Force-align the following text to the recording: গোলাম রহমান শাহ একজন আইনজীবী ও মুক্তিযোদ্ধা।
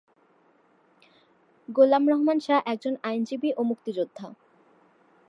গোলাম 1.69 2.03
রহমান 2.09 2.37
শাহ 2.39 2.59
একজন 2.65 2.93
আইনজীবী 3.03 3.49
ও 3.57 3.61
মুক্তিযোদ্ধা। 3.63 4.27